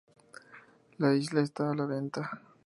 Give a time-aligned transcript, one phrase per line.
[0.97, 2.41] La isla está a la venta.